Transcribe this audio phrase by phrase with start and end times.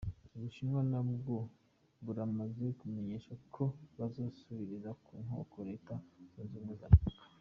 [0.35, 1.35] Ubushinwa nabwo
[2.05, 3.63] buramaze kumenyesha ko
[3.97, 5.93] buzosubiriza mu nkoko Leta
[6.29, 7.21] zunze Ubumwe za Amerika.